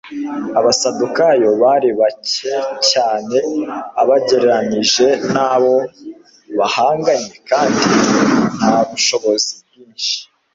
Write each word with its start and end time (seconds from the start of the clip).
Abasadukayo 0.59 1.49
bari 1.61 1.89
bake 1.99 2.49
cyane 2.91 3.35
ubagereranije 4.01 5.07
n'abo 5.33 5.75
bahanganye 6.57 7.35
kandi 7.49 7.83
nta 8.57 8.75
bushobozi 8.89 9.53
bwinshi 9.65 10.17